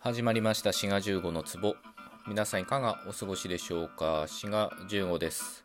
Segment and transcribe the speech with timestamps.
[0.00, 1.74] 始まりました滋賀15の壺。
[2.28, 4.26] 皆さんいかがお過ごしでしょうか？
[4.28, 5.64] 滋賀15です。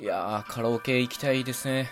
[0.00, 1.90] いやーカラオケ行きたいですね。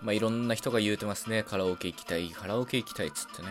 [0.00, 1.42] まあいろんな人が言うてますね。
[1.42, 3.48] カラオケ行きたいカラオケ行きたいっつってね。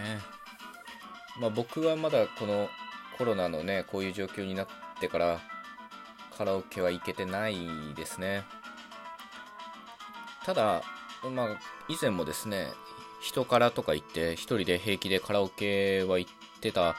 [1.38, 2.70] まあ僕はまだこの
[3.18, 4.68] コロナのねこういう状況になっ
[5.02, 5.42] てから
[6.38, 7.58] カラオケは行けてない
[7.94, 8.44] ですね。
[10.46, 10.82] ただ
[11.30, 11.48] まあ
[11.90, 12.70] 以前もですね
[13.22, 16.96] 人からとか言って一人で平気でカラオケは行ってた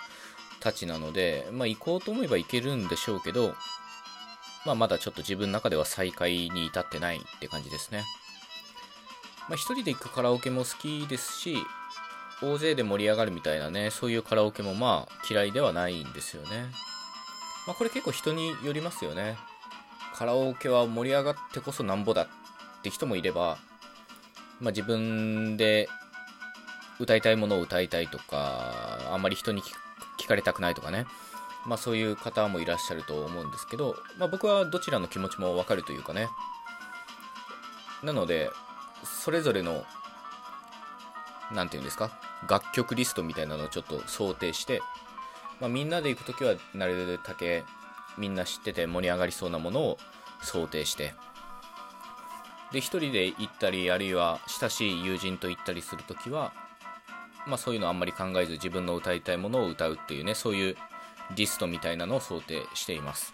[0.60, 3.54] たちなので、まあ行こうと思えば行けるんでしょうけど、
[4.66, 8.02] まあまだちょっと自分の中では再開に至ってないって感じですね。
[9.48, 11.56] まあ一人で行くカラオケも好きですし、
[12.42, 16.66] 大勢で盛り上がるみたいなね、そういうカラオケもまあ嫌いではないんですよね。
[17.66, 19.36] まあこれ結構人によりますよね。
[20.14, 22.28] カラオケは盛り上がってこそなんぼだっ
[22.82, 23.58] て人もいれば、
[24.60, 25.88] まあ自分で
[27.00, 29.62] 歌いたいものを歌いたいとか、あんまり人に
[30.18, 31.06] 聞かれたくないとかね。
[31.64, 36.28] まあそういう方もいらっしゃると思うんですけど、まあ僕はどちらの気持ちもわかるというかね。
[38.02, 38.50] なので、
[39.04, 39.84] それぞれの、
[41.52, 42.10] なんていうんですか、
[42.48, 44.80] 楽曲リストみたいなのをちょっと想定して、
[45.60, 47.64] まあみんなで行くときはなるだけ
[48.16, 49.98] みんな知ってて盛り上がりそうなものを
[50.42, 51.14] 想定して、
[52.72, 56.52] で、一人で行ったり、あるいは親しい友人と行ったりするときは、
[57.48, 60.76] まあそういうのあんまり考えず自分の歌いたいものを歌うっていうね、そういう
[61.34, 63.32] リストみたいなのを想定しています。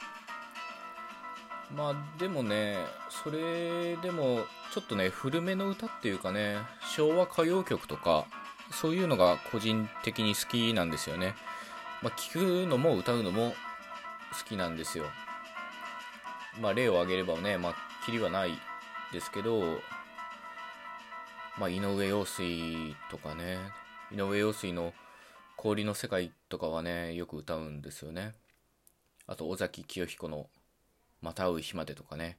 [1.77, 2.79] まあでもね、
[3.11, 6.59] それでもちょっとね、古めの歌っていうかね、
[6.95, 8.27] 昭和歌謡曲とか、
[8.71, 11.35] そういうのが個人的に好きなんですよね。
[12.03, 13.55] まあ聞くのも歌うのも
[14.33, 15.07] 好きなんですよ。
[16.61, 17.75] まあ例を挙げればね、まあ
[18.07, 18.53] キリはない
[19.13, 19.81] ですけど、
[21.59, 23.59] まあ井上陽水とかね、
[24.15, 24.95] 井上陽水の
[25.57, 28.33] 氷の世界とかはね、よく歌うんですよね。
[29.27, 30.49] あと、尾崎清彦の
[31.21, 32.39] また会う日までとかね。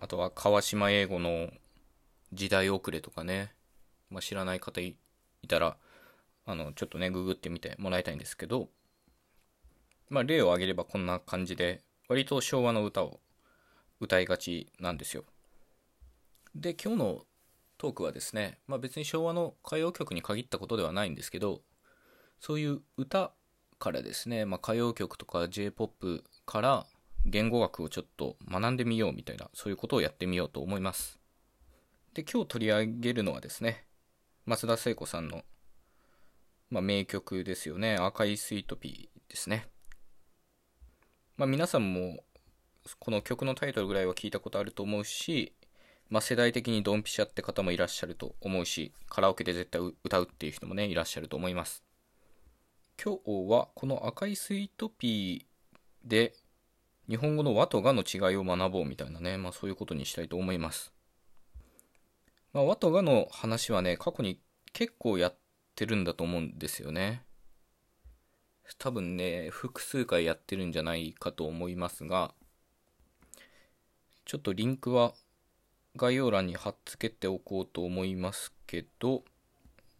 [0.00, 1.50] あとは、川島英語の
[2.32, 3.54] 時代遅れとかね。
[4.10, 4.96] まあ、知らない方い
[5.46, 5.76] たら、
[6.46, 8.68] あの、ちょっとね、ググってみてもらいたいんですけど、
[10.08, 13.20] まあ、例を挙げればこんな感じで、割と昭和の歌を
[14.00, 15.22] 歌いがちなんですよ。
[16.56, 17.26] で、今日の
[17.82, 21.62] トークはですね、まあ、別に昭和の歌謡曲に限ったことではないんですけど、
[22.38, 23.32] そういう歌
[23.80, 26.86] からですね、まあ、歌謡曲とか J-POP から
[27.26, 31.18] 言語学をちょっと学んでみようみたいな、そういうことをやってみようと思います。
[32.14, 33.84] で、今日取り上げるのはですね、
[34.46, 35.42] 増田聖子さんの、
[36.70, 39.66] まあ、名曲ですよね、赤いスイートピーですね。
[41.36, 42.22] まあ、皆さんも
[43.00, 45.52] この曲のタイトルぐらいは聞いたことあると思うし、
[46.12, 51.82] まあ、世代的にドンピシャって方もいらっしゃると思うし、カラオケで絶対歌うっていう人もね、いらっしゃると思います。
[53.02, 56.34] 今日はこの赤いスイートピーで
[57.08, 60.92] 日本語の和とがの違いを学ぼうみたいなね、まあそういうことにしたいと思います。
[62.52, 64.38] まあ和とがの話はね、過去に
[64.74, 65.36] 結構やっ
[65.76, 67.24] てるんだと思うんですよね。
[68.76, 72.34] 多分ね、複数回やってるんじゃないかと思いますが、
[74.26, 75.14] ちょっとリンクは
[75.96, 79.24] 概要欄に貼っつけておこうと思いますけど、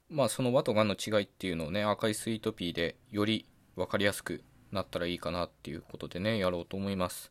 [0.08, 7.30] まあその和とがんの違いっていうのをね、赤いスイートピーでより分かりやすくなったらいいかなっていうことでね、やろうと思います。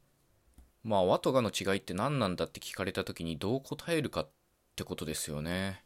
[0.84, 4.30] まあ和とがの違いって何なんだって聞かれた時にどう答えるかっ
[4.76, 5.84] てことですよね。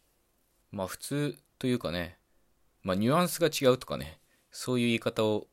[0.71, 2.17] まあ普通というかね、
[2.83, 4.19] まあニュアンスが違うとかね、
[4.51, 5.47] そういう言い方を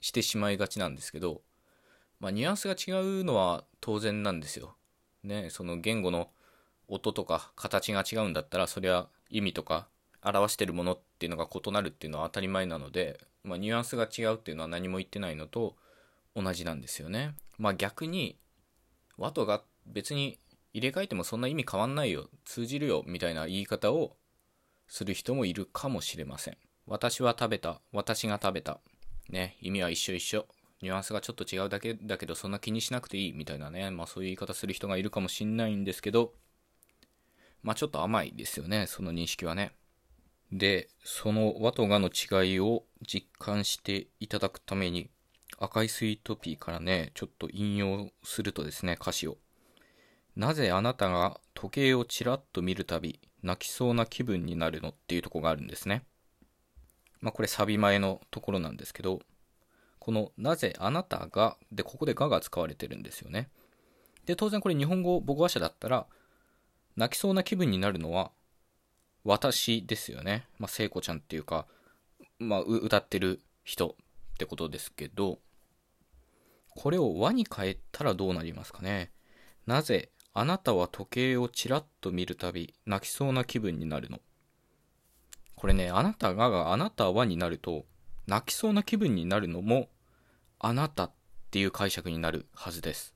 [0.00, 1.42] してしまいがちなんですけど、
[2.20, 4.76] まあニュアンスが違うのは当然なんですよ。
[5.24, 6.30] ね、その言語の
[6.88, 9.88] 音とか形が違うんだったら、そりゃ意味とか
[10.22, 15.76] 表してるものっていうのが異なるっていうのは当たり前なので、まあ、ニュアンスが違うっていうのは何も言ってないのと
[16.34, 17.34] 同じなんですよね。
[17.58, 18.38] まあ逆に
[19.16, 20.38] 和とが別に
[20.72, 24.16] 入れ替えてもそんな意味変わんないよ通じるよみたいな言い方を
[24.86, 26.56] する人もいるかもしれません。
[26.86, 28.80] 私は食べた私が食べた
[29.28, 30.46] ね意味は一緒一緒
[30.80, 36.32] ニュアンスがちょっと違うだけだけどそんな気にしなくていいみたいなねまあそういう言い方する人がいるかもしんないんですけど
[37.62, 39.72] まあちょっと甘いですよねその認識はね。
[40.52, 45.10] で、その和とがの違いを実感していただくために、
[45.58, 49.36] 赤いスイートピーからね、ちょっと引用するとですね、歌詞を。
[50.36, 56.04] なぜあなたが時計をちらっと見るたび、泣きそうな気分になるのっていうとこがあるんですね。
[57.20, 59.20] まあこれサビ前のところなんですけど、
[59.98, 63.50] このなぜあなたが、で、ここでがが使われてるんですよね。
[64.24, 66.06] で、当然これ日本語母語話者だったら、
[66.98, 68.32] 泣きそうな気分になるのは、
[69.22, 70.48] 私ですよね。
[70.58, 71.66] まあ、聖子ちゃんっていうか、
[72.40, 75.38] まあ、歌ってる人ってことですけど、
[76.70, 79.12] これを和に変えたらどうなりますかね。
[79.64, 84.20] なぜあなたは時計をちらっと見るたび泣きそうな気分になるの？
[85.54, 87.84] これね、あなたががあなたはになると
[88.26, 89.88] 泣きそうな気分になるのも
[90.58, 91.12] あなたっ
[91.50, 93.14] ていう解釈になるはずです。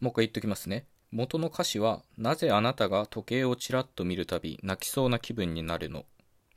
[0.00, 0.86] もう一回言っときますね。
[1.16, 6.04] 元の歌詞は、なぜあなたが時計をちらっと見るたび泣きそうな気分になるの？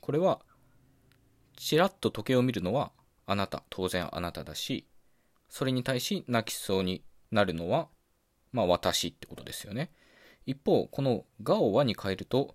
[0.02, 0.38] これは、
[1.56, 2.92] ちらっと時計を見るのは
[3.26, 4.84] あなた、当然あなただし、
[5.48, 7.88] それに対し泣きそうになるのは、
[8.52, 9.92] まあ私ってことですよね。
[10.44, 12.54] 一方、このがを和に変えると、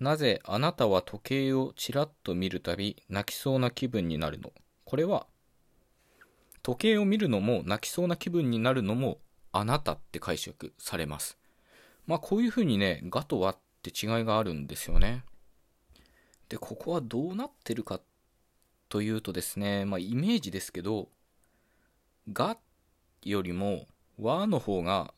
[0.00, 4.50] なぜあなたは時計をちらっと見るたび泣きそうな気分になるの？
[4.84, 5.28] これは、
[6.64, 9.18] 時計を見るのも泣きそうな気分になるのも
[9.52, 11.38] あなたって解釈されます。
[12.06, 15.24] まあこういうふうにね、がと和って違いがあるんですよね。
[16.48, 18.00] で、ここはどうなってるか
[18.88, 21.08] というとですね、まあイメージですけど、
[22.32, 22.56] が
[23.22, 23.86] よりも
[24.18, 25.12] 和の方が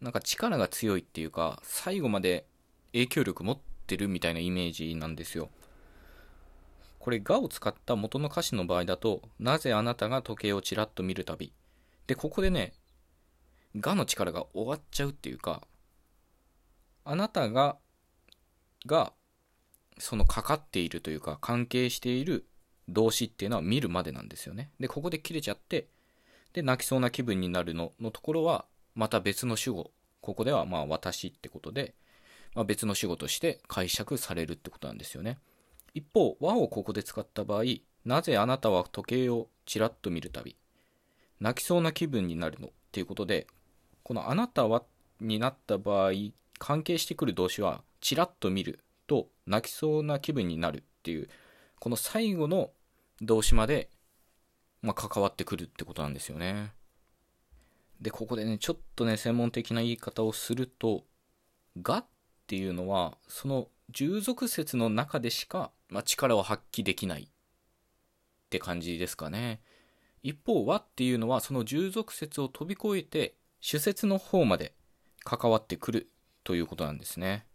[0.00, 2.46] なんか力が強いっていうか最後まで
[2.92, 5.50] 影響力持ってるみたいなイメージなんですよ。
[6.98, 11.52] これがを使った元の歌詞の場合だと、なぜあなたが時計をちらっと見るたび。
[12.06, 12.74] で、ここでね、
[13.76, 15.62] がの力が終わっちゃうっていうか、
[17.04, 17.78] あなたが、
[18.86, 19.12] が、
[19.98, 22.46] そのかかっているというか、関係している
[22.88, 24.70] 動詞っていうのは見るまでなんですよね。
[24.78, 25.88] で、ここで切れちゃって、
[26.52, 29.90] で、泣きそうな気分になるののところは、また別の主語。
[30.20, 31.94] ここではまあ私ってことで、
[32.54, 35.38] まあ、別の主語として解釈されるってことなんですよね。
[35.94, 37.64] 一方、和をここで使った場合、
[38.04, 40.56] なぜあなたは時計をちらっと見るたび、
[41.40, 43.46] 泣きそうな気分になるのっていうことで、
[44.02, 44.82] このあなたは
[45.20, 46.12] になった場合、
[46.58, 51.28] 関係してくる動詞は、ちらっと見ると泣きそうな気分になるっていう、
[51.78, 52.70] この最後の
[53.20, 53.90] 動詞まで
[54.82, 56.72] まあ、関わってくるってことなんですよね。
[58.00, 61.04] で、ここでね、ちょっとね、専門的な言い方をすると、
[61.80, 62.06] がっ
[62.48, 67.28] ていうのは、その従属説の中でしか、まあ、力を発揮できないっ
[68.50, 69.60] て感じですかね。
[70.24, 74.74] 一方、和っていうのは、その従属説を飛び越えて、主説の方まで
[75.22, 76.10] 関わってくる
[76.42, 77.46] ということなんですね。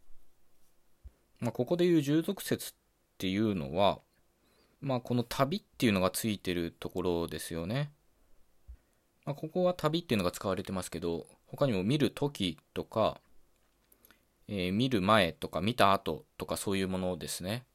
[1.42, 2.74] まあ、ここでいう従属説っ
[3.18, 4.00] ていうのは、
[4.80, 7.92] まあ、この旅っていうのがついてるところですよね。
[9.25, 13.19] まあ、ここは旅っていうのが使われてますけど、他にも見る時とか、
[14.48, 17.65] えー、見る前とか見た後とかそういうものですね。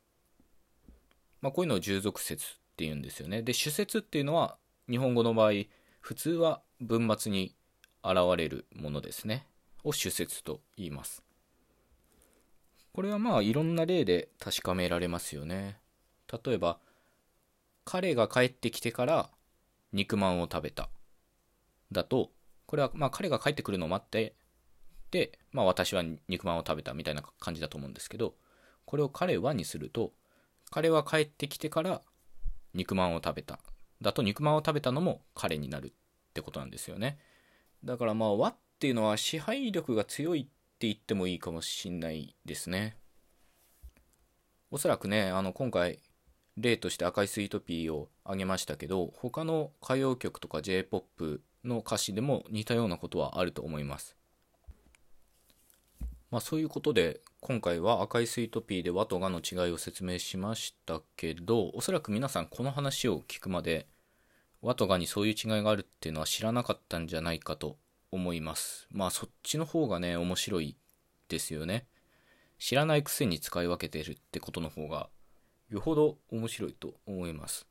[1.43, 3.43] まあ、こういうのを従属説っていうんですよね。
[3.43, 4.57] で、主説っていうのは
[4.89, 5.53] 日本語の場合、
[6.01, 7.55] 普通は文末に
[8.05, 9.47] 現れるものですね。
[9.85, 11.23] を主説と言います。
[12.93, 15.79] これはまあいろんな例で確かめられますよね。
[16.45, 16.79] 例えば、
[17.85, 19.31] 彼が帰ってきてから
[19.93, 20.89] 肉まんを食べた。
[21.91, 22.31] だと、
[22.67, 24.35] これはまあ彼が帰ってくるのを待って、
[25.11, 28.35] で、まあ私は肉まんを食べたみたいな感じだと思うんですけど、
[28.85, 30.13] これを彼はにすると、
[30.71, 32.03] 彼は帰ってきてから
[32.75, 33.59] 肉まんを食べた。
[34.01, 37.19] だと肉まんを食べたのも彼になるってことなんですよね。
[37.85, 42.97] だからまあ和っていうのは支配力が強いって言ってもいいかもしんないですね。
[44.71, 46.01] おそらくね、あの今回
[46.57, 54.17] 例として赤いスイートピーを挙げましたけど他の歌謡曲とか J-POP の歌詞でも似たようなことはあると思います
[56.31, 63.87] まあそういうことで今回は赤いスイートピーで和とがの違いを説明しましたけどおそらく皆さんこの話を聞くまで
[64.63, 67.77] 和とがにそういう違いがあるっていうのは知らなかったんじゃないかと
[68.11, 70.77] 思いますまあそっちの方がね面白い
[71.29, 71.87] ですよね
[72.59, 75.09] 知らないくせに使い分けてるってことの方が
[75.73, 77.67] よほど面白いと思います。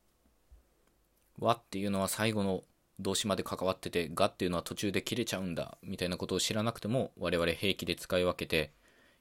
[1.38, 2.64] 和っていうのは最後の
[2.98, 8.72] 動詞まで関わってて、がっていうのは途中で切れちゃうんだ、みたいなことを知らなくても、我々平気で使い分けて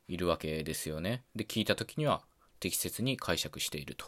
[0.07, 1.23] いるわけですよね。
[1.35, 2.23] で、聞いた時には
[2.59, 4.07] 適切に解釈していると。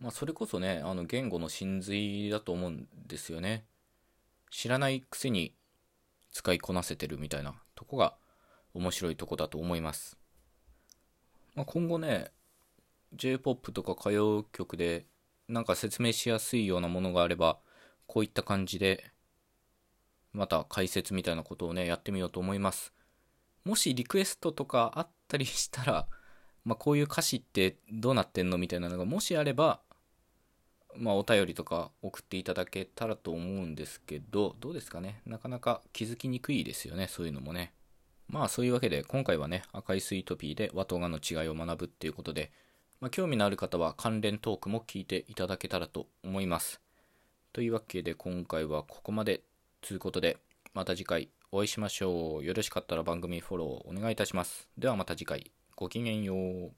[0.00, 3.64] まあ、それこそね、あの、言語の真髄だと思うんですよね。
[4.50, 5.54] 知らないくせに
[6.32, 8.14] 使いこなせてるみたいなとこが
[8.74, 10.16] 面白いとこだと思います。
[11.54, 12.30] まあ、今後ね、
[13.14, 15.06] J-POP とか歌謡曲で
[15.48, 17.58] なんか説明しやすいようなものがあれば、
[18.06, 19.10] こういった感じで、
[20.32, 22.92] また解説みたいなことをね、やってみようと思います。
[23.64, 26.06] もしリクエストとかあったりしたら、
[26.64, 29.80] まあ、こういう歌詞ってどうなってんのみたいなのがもしあれば、
[30.96, 35.20] まあ、お便りとか送っていただけたらと思うんですけど、どうですかね？
[35.26, 37.72] なかなか気づきにくいですよね、そういうのもね。
[38.28, 42.50] まあそういうわけで、今回はね、赤いスイートピーで和とがの違いを学ぶっていうことで、
[43.00, 46.80] まあ、興味のある方は関連トークも聞いていただけたらと思います。
[47.52, 49.42] というわけで今回はここまで
[49.80, 50.36] ということで、
[50.74, 52.44] また次回お会いしましょう。
[52.44, 54.68] よろしかったら番組フォローお願いいたします。
[54.76, 56.72] ではまた次回、ごきげんよう。